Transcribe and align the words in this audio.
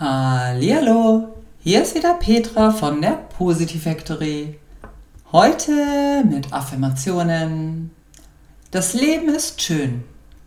Hallo, 0.00 1.34
hier 1.62 1.82
ist 1.82 1.94
wieder 1.94 2.14
Petra 2.14 2.70
von 2.70 3.02
der 3.02 3.10
Positive 3.10 3.78
Factory. 3.78 4.58
Heute 5.30 6.24
mit 6.24 6.50
Affirmationen. 6.50 7.90
Das 8.70 8.94
Leben 8.94 9.28
ist 9.28 9.60
schön. 9.60 10.02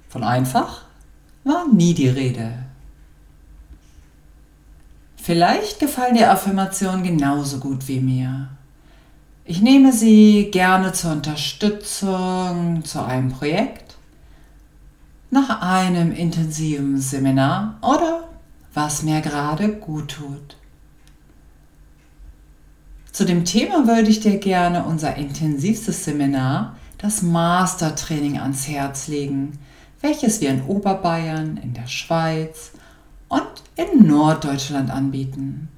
Von 0.09 0.23
einfach 0.23 0.85
war 1.43 1.67
nie 1.71 1.93
die 1.93 2.09
Rede. 2.09 2.53
Vielleicht 5.15 5.79
gefallen 5.79 6.15
dir 6.15 6.31
Affirmationen 6.31 7.03
genauso 7.03 7.59
gut 7.59 7.87
wie 7.87 7.99
mir. 7.99 8.49
Ich 9.45 9.61
nehme 9.61 9.93
sie 9.93 10.49
gerne 10.51 10.91
zur 10.91 11.11
Unterstützung 11.11 12.83
zu 12.83 13.05
einem 13.05 13.29
Projekt, 13.29 13.95
nach 15.29 15.61
einem 15.61 16.11
intensiven 16.11 16.99
Seminar 16.99 17.77
oder 17.83 18.24
was 18.75 19.01
mir 19.03 19.21
gerade 19.21 19.69
gut 19.69 20.11
tut. 20.11 20.57
Zu 23.11 23.23
dem 23.23 23.45
Thema 23.45 23.87
würde 23.87 24.09
ich 24.09 24.19
dir 24.19 24.37
gerne 24.37 24.83
unser 24.83 25.15
intensivstes 25.15 26.03
Seminar, 26.03 26.75
das 26.97 27.21
Mastertraining, 27.21 28.39
ans 28.39 28.67
Herz 28.67 29.07
legen, 29.07 29.57
welches 30.01 30.41
wir 30.41 30.49
in 30.49 30.63
Oberbayern, 30.63 31.57
in 31.57 31.73
der 31.73 31.87
Schweiz 31.87 32.73
und 33.29 33.41
in 33.77 34.05
Norddeutschland 34.05 34.91
anbieten. 34.91 35.69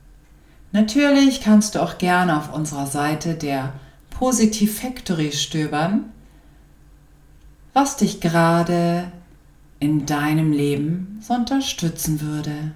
Natürlich 0.71 1.41
kannst 1.41 1.75
du 1.75 1.83
auch 1.83 1.99
gerne 1.99 2.37
auf 2.37 2.51
unserer 2.51 2.87
Seite 2.87 3.35
der 3.35 3.73
Positive 4.09 4.71
Factory 4.71 5.31
stöbern, 5.31 6.05
was 7.73 7.97
dich 7.97 8.19
gerade 8.19 9.11
in 9.79 10.07
deinem 10.07 10.51
Leben 10.51 11.19
so 11.21 11.35
unterstützen 11.35 12.21
würde. 12.21 12.71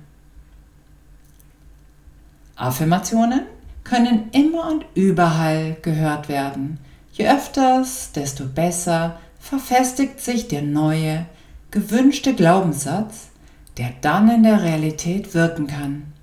Affirmationen 2.62 3.42
können 3.84 4.30
immer 4.32 4.70
und 4.70 4.86
überall 4.94 5.78
gehört 5.82 6.30
werden. 6.30 6.78
Je 7.14 7.28
öfters, 7.28 8.12
desto 8.12 8.46
besser 8.46 9.18
verfestigt 9.40 10.22
sich 10.22 10.48
der 10.48 10.62
neue, 10.62 11.26
gewünschte 11.72 12.36
Glaubenssatz, 12.36 13.30
der 13.78 13.92
dann 14.02 14.30
in 14.30 14.44
der 14.44 14.62
Realität 14.62 15.34
wirken 15.34 15.68
kann. 15.68 16.14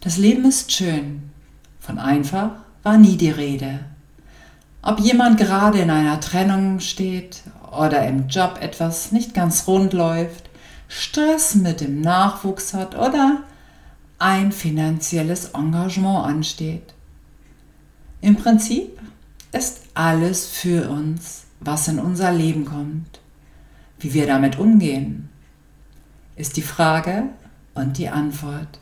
Das 0.00 0.16
Leben 0.16 0.44
ist 0.44 0.72
schön. 0.72 1.30
Von 1.78 1.98
einfach 1.98 2.50
war 2.82 2.98
nie 2.98 3.16
die 3.16 3.30
Rede. 3.30 3.80
Ob 4.82 4.98
jemand 5.00 5.38
gerade 5.38 5.78
in 5.78 5.90
einer 5.90 6.20
Trennung 6.20 6.80
steht 6.80 7.42
oder 7.70 8.06
im 8.06 8.26
Job 8.28 8.58
etwas 8.60 9.12
nicht 9.12 9.34
ganz 9.34 9.68
rund 9.68 9.92
läuft, 9.92 10.50
Stress 10.88 11.54
mit 11.54 11.80
dem 11.80 12.00
Nachwuchs 12.00 12.74
hat 12.74 12.96
oder 12.96 13.42
ein 14.18 14.52
finanzielles 14.52 15.50
Engagement 15.54 16.26
ansteht. 16.26 16.94
Im 18.20 18.36
Prinzip 18.36 18.98
ist 19.52 19.82
alles 19.94 20.48
für 20.48 20.90
uns, 20.90 21.44
was 21.60 21.88
in 21.88 21.98
unser 21.98 22.32
Leben 22.32 22.64
kommt. 22.64 23.20
Wie 24.00 24.14
wir 24.14 24.26
damit 24.26 24.58
umgehen, 24.58 25.28
ist 26.36 26.56
die 26.56 26.62
Frage 26.62 27.24
und 27.74 27.98
die 27.98 28.08
Antwort. 28.08 28.80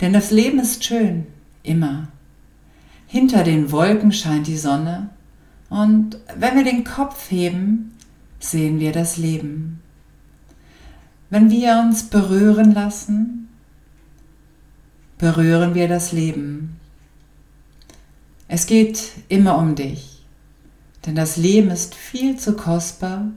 Denn 0.00 0.12
das 0.12 0.30
Leben 0.30 0.58
ist 0.58 0.84
schön, 0.84 1.26
immer. 1.62 2.08
Hinter 3.06 3.44
den 3.44 3.70
Wolken 3.70 4.12
scheint 4.12 4.46
die 4.46 4.56
Sonne 4.56 5.10
und 5.68 6.18
wenn 6.36 6.56
wir 6.56 6.64
den 6.64 6.84
Kopf 6.84 7.30
heben, 7.30 7.96
sehen 8.40 8.80
wir 8.80 8.92
das 8.92 9.16
Leben. 9.16 9.80
Wenn 11.30 11.50
wir 11.50 11.78
uns 11.78 12.04
berühren 12.04 12.72
lassen, 12.72 13.43
berühren 15.18 15.74
wir 15.74 15.88
das 15.88 16.12
Leben. 16.12 16.80
Es 18.48 18.66
geht 18.66 19.12
immer 19.28 19.58
um 19.58 19.74
dich, 19.74 20.24
denn 21.06 21.14
das 21.14 21.36
Leben 21.36 21.70
ist 21.70 21.94
viel 21.94 22.38
zu 22.38 22.54
kostbar, 22.54 23.30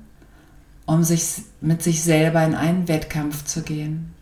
um 0.86 1.04
sich 1.04 1.44
mit 1.62 1.84
sich 1.84 2.04
selber 2.04 2.44
in 2.44 2.56
einen 2.56 2.88
Wettkampf 2.88 3.46
zu 3.46 3.62
gehen. 3.62 4.14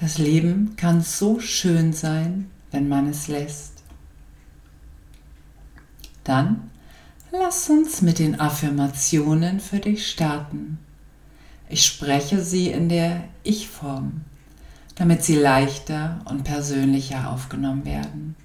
Das 0.00 0.18
Leben 0.18 0.74
kann 0.76 1.00
so 1.00 1.40
schön 1.40 1.92
sein, 1.92 2.50
wenn 2.70 2.88
man 2.88 3.08
es 3.08 3.28
lässt. 3.28 3.82
Dann 6.24 6.70
lass 7.30 7.68
uns 7.70 8.02
mit 8.02 8.18
den 8.18 8.38
Affirmationen 8.38 9.60
für 9.60 9.78
dich 9.78 10.10
starten. 10.10 10.78
Ich 11.68 11.86
spreche 11.86 12.42
sie 12.42 12.68
in 12.68 12.88
der 12.88 13.24
Ich-Form 13.44 14.22
damit 15.02 15.24
sie 15.24 15.34
leichter 15.34 16.20
und 16.26 16.44
persönlicher 16.44 17.28
aufgenommen 17.32 17.84
werden. 17.84 18.36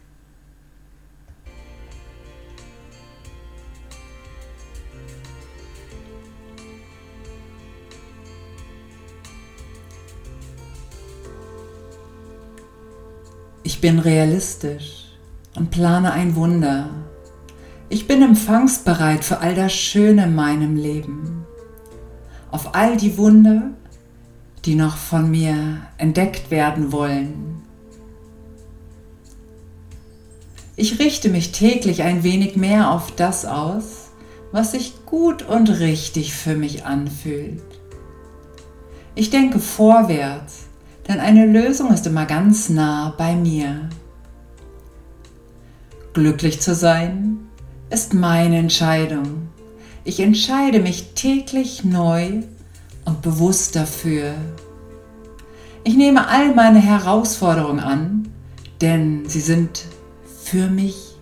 Ich 13.61 13.79
bin 13.79 13.99
realistisch 13.99 15.11
und 15.55 15.69
plane 15.69 16.11
ein 16.11 16.35
Wunder. 16.35 16.89
Ich 17.87 18.07
bin 18.07 18.23
empfangsbereit 18.23 19.23
für 19.23 19.41
all 19.41 19.53
das 19.53 19.73
Schöne 19.73 20.23
in 20.23 20.33
meinem 20.33 20.75
Leben. 20.75 21.45
Auf 22.49 22.73
all 22.73 22.97
die 22.97 23.15
Wunder, 23.19 23.69
die 24.65 24.75
noch 24.75 24.97
von 24.97 25.29
mir 25.29 25.81
entdeckt 25.97 26.51
werden 26.51 26.91
wollen. 26.91 27.61
Ich 30.75 30.99
richte 30.99 31.29
mich 31.29 31.51
täglich 31.51 32.03
ein 32.03 32.23
wenig 32.23 32.55
mehr 32.55 32.91
auf 32.91 33.15
das 33.15 33.45
aus, 33.45 34.11
was 34.51 34.71
sich 34.73 34.93
gut 35.05 35.41
und 35.41 35.69
richtig 35.79 36.33
für 36.33 36.55
mich 36.55 36.85
anfühlt. 36.85 37.61
Ich 39.15 39.31
denke 39.31 39.59
vorwärts, 39.59 40.65
denn 41.07 41.19
eine 41.19 41.45
Lösung 41.45 41.91
ist 41.91 42.05
immer 42.05 42.25
ganz 42.25 42.69
nah 42.69 43.15
bei 43.17 43.35
mir. 43.35 43.89
Glücklich 46.13 46.61
zu 46.61 46.75
sein 46.75 47.39
ist 47.89 48.13
meine 48.13 48.57
Entscheidung. 48.57 49.49
Ich 50.03 50.19
entscheide 50.19 50.79
mich 50.79 51.13
täglich 51.15 51.83
neu 51.83 52.43
und 53.07 53.21
bewusst 53.21 53.75
dafür. 53.77 54.35
Ich 55.85 55.95
nehme 55.95 56.27
all 56.27 56.53
meine 56.53 56.79
Herausforderungen 56.79 57.79
an, 57.79 58.29
denn 58.81 59.23
sie 59.27 59.39
sind 59.39 59.85
für 60.43 60.67
mich. 60.67 61.15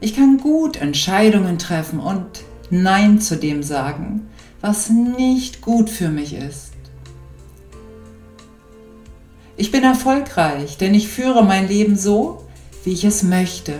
Ich 0.00 0.16
kann 0.16 0.38
gut 0.38 0.76
Entscheidungen 0.78 1.58
treffen 1.58 2.00
und 2.00 2.24
Nein 2.70 3.20
zu 3.20 3.36
dem 3.36 3.62
sagen, 3.62 4.28
was 4.62 4.88
nicht 4.88 5.60
gut 5.60 5.90
für 5.90 6.08
mich 6.08 6.34
ist. 6.34 6.72
Ich 9.58 9.70
bin 9.70 9.84
erfolgreich, 9.84 10.78
denn 10.78 10.94
ich 10.94 11.08
führe 11.08 11.44
mein 11.44 11.68
Leben 11.68 11.96
so, 11.96 12.46
wie 12.84 12.92
ich 12.92 13.04
es 13.04 13.22
möchte. 13.22 13.74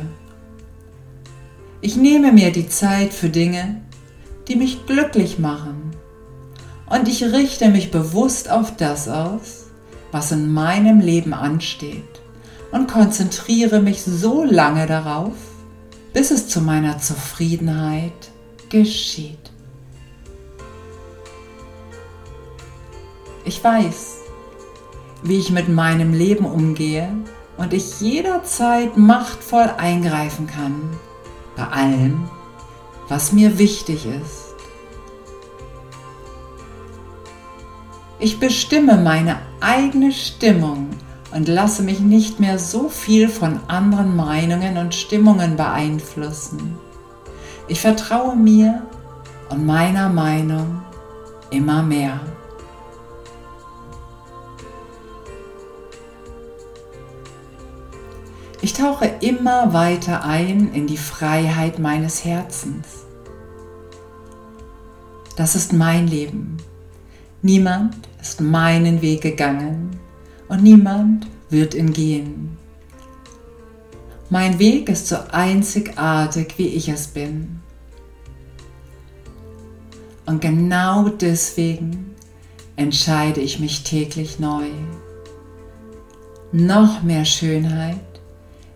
Ich 1.80 1.96
nehme 1.96 2.32
mir 2.32 2.52
die 2.52 2.68
Zeit 2.68 3.14
für 3.14 3.30
Dinge, 3.30 3.80
die 4.48 4.56
mich 4.56 4.84
glücklich 4.86 5.38
machen 5.38 5.88
und 6.90 7.08
ich 7.08 7.22
richte 7.22 7.68
mich 7.68 7.90
bewusst 7.90 8.50
auf 8.50 8.76
das 8.76 9.08
aus, 9.08 9.66
was 10.12 10.32
in 10.32 10.52
meinem 10.52 11.00
Leben 11.00 11.34
ansteht 11.34 12.02
und 12.70 12.88
konzentriere 12.90 13.80
mich 13.80 14.02
so 14.02 14.44
lange 14.44 14.86
darauf, 14.86 15.34
bis 16.12 16.30
es 16.30 16.48
zu 16.48 16.60
meiner 16.60 16.98
Zufriedenheit 16.98 18.30
geschieht. 18.68 19.38
Ich 23.44 23.62
weiß, 23.62 24.16
wie 25.22 25.38
ich 25.38 25.50
mit 25.50 25.68
meinem 25.68 26.12
Leben 26.12 26.44
umgehe 26.44 27.08
und 27.56 27.72
ich 27.72 28.00
jederzeit 28.00 28.96
machtvoll 28.96 29.70
eingreifen 29.76 30.46
kann 30.46 30.96
bei 31.56 31.66
allem, 31.66 32.28
was 33.08 33.32
mir 33.32 33.58
wichtig 33.58 34.06
ist. 34.06 34.47
Ich 38.20 38.40
bestimme 38.40 38.96
meine 38.96 39.38
eigene 39.60 40.10
Stimmung 40.10 40.90
und 41.32 41.46
lasse 41.46 41.82
mich 41.84 42.00
nicht 42.00 42.40
mehr 42.40 42.58
so 42.58 42.88
viel 42.88 43.28
von 43.28 43.60
anderen 43.68 44.16
Meinungen 44.16 44.76
und 44.76 44.92
Stimmungen 44.94 45.56
beeinflussen. 45.56 46.76
Ich 47.68 47.80
vertraue 47.80 48.34
mir 48.34 48.82
und 49.50 49.64
meiner 49.64 50.08
Meinung 50.08 50.82
immer 51.50 51.82
mehr. 51.82 52.18
Ich 58.60 58.72
tauche 58.72 59.06
immer 59.20 59.72
weiter 59.72 60.24
ein 60.24 60.72
in 60.72 60.88
die 60.88 60.96
Freiheit 60.96 61.78
meines 61.78 62.24
Herzens. 62.24 63.04
Das 65.36 65.54
ist 65.54 65.72
mein 65.72 66.08
Leben 66.08 66.56
Niemand 67.40 68.07
ist 68.20 68.40
meinen 68.40 69.02
Weg 69.02 69.22
gegangen 69.22 69.98
und 70.48 70.62
niemand 70.62 71.26
wird 71.50 71.74
ihn 71.74 71.92
gehen. 71.92 72.56
Mein 74.30 74.58
Weg 74.58 74.88
ist 74.88 75.08
so 75.08 75.16
einzigartig, 75.32 76.54
wie 76.58 76.68
ich 76.68 76.88
es 76.88 77.06
bin. 77.06 77.60
Und 80.26 80.42
genau 80.42 81.08
deswegen 81.08 82.14
entscheide 82.76 83.40
ich 83.40 83.58
mich 83.58 83.84
täglich 83.84 84.38
neu. 84.38 84.66
Noch 86.52 87.02
mehr 87.02 87.24
Schönheit 87.24 87.96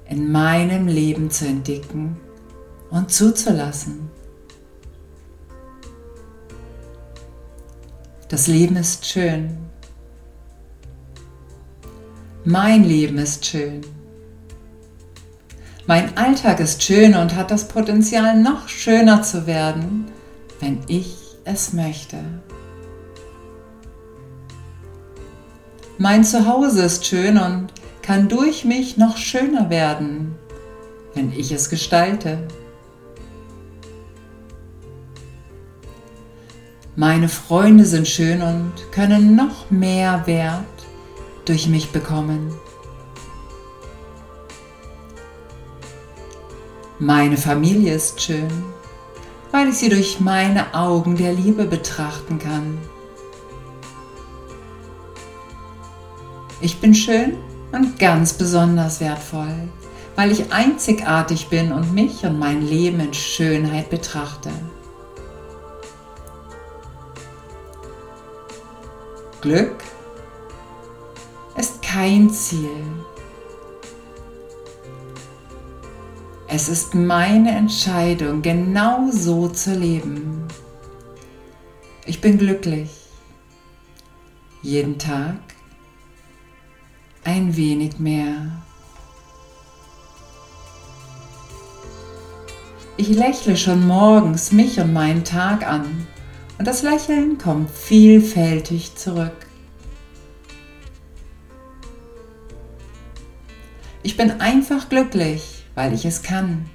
in 0.09 0.33
meinem 0.33 0.89
Leben 0.89 1.31
zu 1.31 1.47
entdecken 1.47 2.17
und 2.91 3.13
zuzulassen. 3.13 4.11
Das 8.33 8.47
Leben 8.47 8.77
ist 8.77 9.05
schön. 9.05 9.59
Mein 12.47 12.83
Leben 12.83 13.19
ist 13.19 13.45
schön. 13.45 13.83
Mein 15.87 16.17
Alltag 16.17 16.59
ist 16.61 16.83
schön 16.83 17.15
und 17.15 17.37
hat 17.37 17.51
das 17.51 17.69
Potenzial, 17.69 18.41
noch 18.41 18.71
schöner 18.71 19.21
zu 19.23 19.47
werden, 19.47 20.07
wenn 20.61 20.81
ich 20.87 21.15
es 21.45 21.75
möchte. 21.75 22.17
Mein 25.99 26.25
Zuhause 26.25 26.85
ist 26.85 27.05
schön 27.05 27.37
und 27.37 27.67
kann 28.01 28.31
durch 28.31 28.65
mich 28.65 28.97
noch 28.97 29.19
schöner 29.19 29.69
werden, 29.69 30.37
wenn 31.13 31.33
ich 31.33 31.53
es 31.53 31.69
gestalte. 31.69 32.49
Meine 36.95 37.31
Freunde 37.31 37.87
sind 37.87 38.07
schön 38.07 38.43
und 38.43 38.73
können 38.93 39.35
noch 39.35 39.71
mehr 39.71 40.27
Wert 40.27 40.67
durch 41.47 41.67
mich 41.67 41.91
bekommen. 41.91 42.53
Meine 46.99 47.39
Familie 47.39 47.95
ist 47.95 48.21
schön, 48.21 48.51
weil 49.53 49.69
ich 49.69 49.77
sie 49.77 49.89
durch 49.89 50.21
meine 50.21 50.75
Augen 50.75 51.17
der 51.17 51.33
Liebe 51.33 51.65
betrachten 51.65 52.39
kann. 52.39 52.77
Ich 56.61 56.79
bin 56.79 56.95
schön 56.95 57.39
und 57.73 57.99
ganz 57.99 58.35
besonders 58.35 59.01
wertvoll, 59.01 59.71
weil 60.15 60.31
ich 60.31 60.53
einzigartig 60.53 61.49
bin 61.49 61.73
und 61.73 61.95
mich 61.95 62.23
und 62.25 62.39
mein 62.39 62.61
Leben 62.61 63.01
in 63.01 63.15
Schönheit 63.15 63.89
betrachte. 63.89 64.51
Glück 69.43 69.83
ist 71.57 71.83
kein 71.83 72.31
Ziel. 72.31 72.71
Es 76.47 76.69
ist 76.69 76.95
meine 76.95 77.51
Entscheidung, 77.51 78.41
genau 78.41 79.11
so 79.11 79.49
zu 79.49 79.75
leben. 79.75 80.47
Ich 82.07 82.21
bin 82.21 82.39
glücklich. 82.39 82.91
Jeden 84.63 84.97
Tag 85.01 85.41
ein 87.25 87.57
wenig 87.57 87.99
mehr. 87.99 88.63
Ich 92.97 93.09
lächle 93.09 93.57
schon 93.57 93.89
morgens 93.89 94.53
mich 94.53 94.79
und 94.79 94.93
meinen 94.93 95.25
Tag 95.25 95.67
an 95.67 96.07
und 96.59 96.67
das 96.67 96.83
Lächeln 96.83 97.39
kommt 97.39 97.71
vielfältig 97.71 98.95
zurück. 98.95 99.47
Ich 104.03 104.17
bin 104.17 104.41
einfach 104.41 104.89
glücklich, 104.89 105.65
weil 105.75 105.93
ich 105.95 106.05
es 106.05 106.23
kann. 106.23 106.67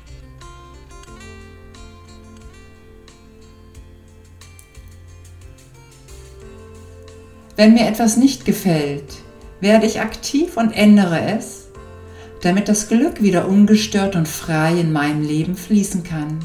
Wenn 7.58 7.74
mir 7.74 7.88
etwas 7.88 8.18
nicht 8.18 8.46
gefällt, 8.46 9.16
werde 9.60 9.88
ich 9.88 10.00
aktiv 10.00 10.58
und 10.58 10.72
ändere 10.72 11.20
es, 11.38 11.68
damit 12.44 12.70
das 12.70 12.88
Glück 12.88 13.22
wieder 13.22 13.48
ungestört 13.48 14.16
und 14.16 14.28
frei 14.28 14.80
in 14.80 14.94
meinem 14.94 15.24
Leben 15.24 15.58
fließen 15.58 16.04
kann. 16.04 16.40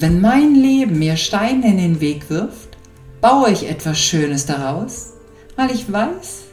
Wenn 0.00 0.22
mein 0.22 0.54
Leben 0.54 0.98
mir 0.98 1.18
Steine 1.18 1.66
in 1.66 1.76
den 1.76 2.00
Weg 2.00 2.30
wirft, 2.30 2.78
baue 3.20 3.50
ich 3.50 3.68
etwas 3.68 3.98
Schönes 3.98 4.46
daraus, 4.46 5.12
weil 5.56 5.70
ich 5.72 5.92
weiß, 5.92 6.44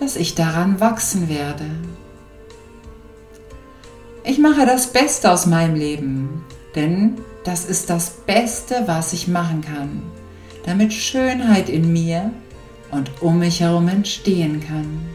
dass 0.00 0.16
ich 0.16 0.34
daran 0.34 0.80
wachsen 0.80 1.28
werde. 1.28 1.66
Ich 4.24 4.38
mache 4.38 4.64
das 4.64 4.86
Beste 4.86 5.30
aus 5.30 5.44
meinem 5.44 5.74
Leben, 5.74 6.46
denn 6.74 7.18
das 7.44 7.66
ist 7.66 7.90
das 7.90 8.08
Beste, 8.08 8.84
was 8.86 9.12
ich 9.12 9.28
machen 9.28 9.60
kann, 9.60 10.02
damit 10.64 10.94
Schönheit 10.94 11.68
in 11.68 11.92
mir 11.92 12.30
und 12.90 13.10
um 13.20 13.38
mich 13.38 13.60
herum 13.60 13.86
entstehen 13.88 14.64
kann. 14.66 15.06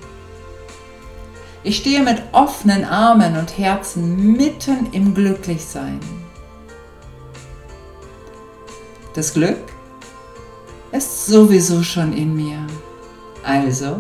Ich 1.64 1.78
stehe 1.78 2.04
mit 2.04 2.22
offenen 2.34 2.86
Armen 2.86 3.36
und 3.36 3.58
Herzen 3.58 4.34
mitten 4.34 4.90
im 4.92 5.16
Glücklichsein. 5.16 6.00
Das 9.13 9.34
Glück 9.34 9.60
ist 10.92 11.25
sowieso 11.25 11.84
schon 11.84 12.13
in 12.13 12.36
mir. 12.36 12.66
Also 13.44 14.00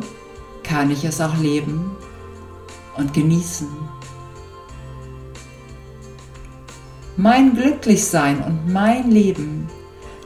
kann 0.63 0.89
ich 0.89 1.03
es 1.03 1.19
auch 1.19 1.37
leben 1.37 1.95
und 2.97 3.13
genießen. 3.13 3.67
Mein 7.17 7.55
Glücklichsein 7.55 8.41
und 8.41 8.71
mein 8.71 9.11
Leben 9.11 9.67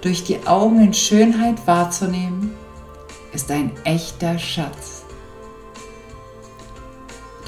durch 0.02 0.24
die 0.24 0.46
Augen 0.46 0.80
in 0.82 0.94
Schönheit 0.94 1.66
wahrzunehmen, 1.66 2.54
ist 3.34 3.50
ein 3.50 3.72
echter 3.86 4.38
Schatz. 4.38 5.04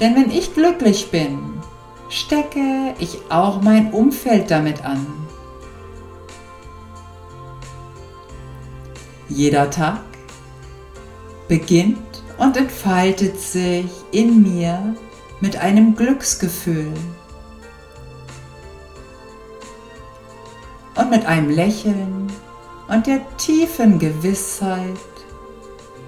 Denn 0.00 0.16
wenn 0.16 0.30
ich 0.32 0.54
glücklich 0.54 1.12
bin, 1.12 1.38
stecke 2.08 2.94
ich 2.98 3.18
auch 3.30 3.62
mein 3.62 3.92
Umfeld 3.92 4.50
damit 4.50 4.84
an. 4.84 5.06
Jeder 9.28 9.70
Tag 9.70 10.00
beginnt 11.48 12.22
und 12.38 12.56
entfaltet 12.56 13.38
sich 13.38 13.90
in 14.10 14.42
mir 14.42 14.94
mit 15.40 15.56
einem 15.56 15.94
Glücksgefühl 15.94 16.92
und 20.94 21.10
mit 21.10 21.26
einem 21.26 21.50
Lächeln 21.50 22.32
und 22.88 23.06
der 23.06 23.20
tiefen 23.36 23.98
Gewissheit 23.98 24.96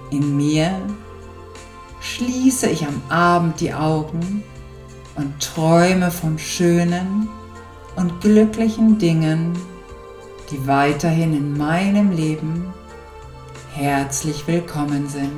in 0.09 0.35
mir 0.35 0.71
schließe 2.01 2.67
ich 2.69 2.85
am 2.85 3.01
Abend 3.09 3.59
die 3.59 3.73
Augen 3.73 4.43
und 5.15 5.39
träume 5.39 6.09
von 6.09 6.39
schönen 6.39 7.29
und 7.95 8.19
glücklichen 8.21 8.97
Dingen, 8.97 9.53
die 10.49 10.65
weiterhin 10.67 11.33
in 11.33 11.57
meinem 11.57 12.11
Leben 12.11 12.73
herzlich 13.73 14.47
willkommen 14.47 15.07
sind. 15.07 15.31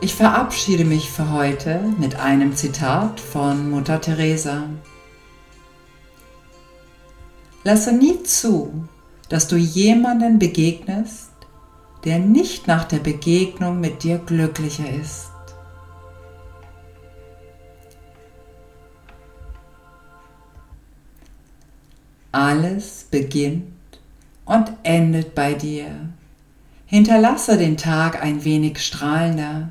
Ich 0.00 0.14
verabschiede 0.14 0.84
mich 0.84 1.10
für 1.10 1.30
heute 1.30 1.80
mit 1.98 2.16
einem 2.16 2.54
Zitat 2.56 3.20
von 3.20 3.70
Mutter 3.70 4.00
Teresa. 4.00 4.64
Lasse 7.62 7.92
nie 7.92 8.22
zu, 8.24 8.86
dass 9.28 9.48
du 9.48 9.56
jemanden 9.56 10.38
begegnest, 10.38 11.30
der 12.04 12.18
nicht 12.18 12.66
nach 12.66 12.84
der 12.84 12.98
Begegnung 12.98 13.80
mit 13.80 14.02
dir 14.02 14.18
glücklicher 14.18 14.90
ist. 14.90 15.33
Alles 22.34 23.06
beginnt 23.12 24.00
und 24.44 24.72
endet 24.82 25.36
bei 25.36 25.54
dir. 25.54 26.08
Hinterlasse 26.84 27.56
den 27.56 27.76
Tag 27.76 28.20
ein 28.20 28.42
wenig 28.42 28.80
strahlender 28.80 29.70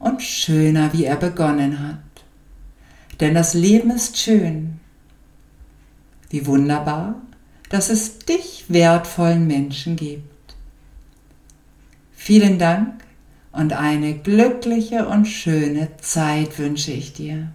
und 0.00 0.20
schöner, 0.20 0.92
wie 0.92 1.04
er 1.04 1.14
begonnen 1.14 1.88
hat. 1.88 2.24
Denn 3.20 3.32
das 3.32 3.54
Leben 3.54 3.92
ist 3.92 4.18
schön. 4.18 4.80
Wie 6.30 6.44
wunderbar, 6.46 7.14
dass 7.68 7.90
es 7.90 8.18
dich 8.18 8.64
wertvollen 8.66 9.46
Menschen 9.46 9.94
gibt. 9.94 10.56
Vielen 12.12 12.58
Dank 12.58 13.04
und 13.52 13.72
eine 13.72 14.18
glückliche 14.18 15.06
und 15.06 15.26
schöne 15.26 15.96
Zeit 15.98 16.58
wünsche 16.58 16.90
ich 16.90 17.12
dir. 17.12 17.52